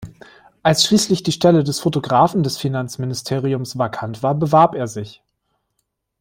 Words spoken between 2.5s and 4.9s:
Finanzministeriums vakant war, bewarb er